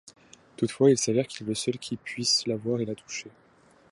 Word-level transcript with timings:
Toutefois, 0.57 0.89
il 0.89 0.97
s'avère 0.97 1.27
qu'il 1.27 1.45
est 1.45 1.49
le 1.49 1.53
seul 1.53 1.77
qui 1.77 1.95
puisse 1.95 2.47
la 2.47 2.55
voir 2.57 2.81
et 2.81 2.85
la 2.85 2.95
toucher. 2.95 3.29